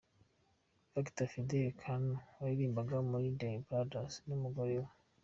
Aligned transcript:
Victor 0.93 1.27
Fidele 1.31 1.71
Koudou 1.81 2.23
waririmbaga 2.39 2.97
muri 3.09 3.27
The 3.39 3.51
Brothers 3.67 4.13
n’umugore 4.27 4.75
we. 4.83 4.89